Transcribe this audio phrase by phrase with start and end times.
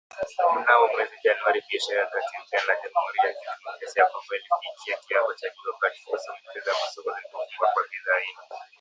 [0.55, 5.33] Mnamo mwezi Januari, biashara kati ya Uganda na Jamuhuri ya kidemokrasia ya Kongo ilifikia kiwango
[5.33, 8.57] cha juu, wakati fursa mpya za masoko zilipofunguka kwa bidhaa ilo